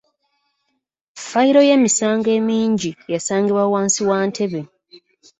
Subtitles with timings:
[1.17, 4.61] Ffayiro y'emisango emingi yasangibwa wansi wa ntebe.